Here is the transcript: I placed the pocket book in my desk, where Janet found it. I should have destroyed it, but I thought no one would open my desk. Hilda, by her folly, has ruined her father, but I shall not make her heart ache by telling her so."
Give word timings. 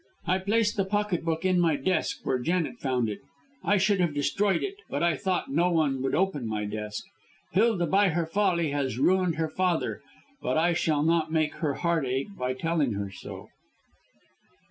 I 0.25 0.39
placed 0.39 0.77
the 0.77 0.83
pocket 0.83 1.23
book 1.23 1.45
in 1.45 1.59
my 1.59 1.75
desk, 1.75 2.21
where 2.25 2.39
Janet 2.39 2.79
found 2.79 3.07
it. 3.07 3.19
I 3.63 3.77
should 3.77 3.99
have 3.99 4.15
destroyed 4.15 4.63
it, 4.63 4.77
but 4.89 5.03
I 5.03 5.15
thought 5.15 5.51
no 5.51 5.69
one 5.71 6.01
would 6.01 6.15
open 6.15 6.47
my 6.47 6.65
desk. 6.65 7.05
Hilda, 7.51 7.85
by 7.85 8.09
her 8.09 8.25
folly, 8.25 8.71
has 8.71 8.97
ruined 8.97 9.35
her 9.35 9.47
father, 9.47 10.01
but 10.41 10.57
I 10.57 10.73
shall 10.73 11.03
not 11.03 11.31
make 11.31 11.53
her 11.57 11.75
heart 11.75 12.03
ache 12.07 12.35
by 12.35 12.53
telling 12.55 12.93
her 12.93 13.11
so." 13.11 13.49